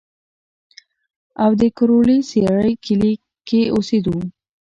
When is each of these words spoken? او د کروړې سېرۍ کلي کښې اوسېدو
او 1.43 1.51
د 1.61 1.63
کروړې 1.77 2.17
سېرۍ 2.29 2.73
کلي 2.85 3.13
کښې 3.47 3.61
اوسېدو 3.73 4.17